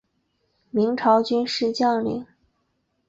[0.71, 2.25] 明朝军事将领。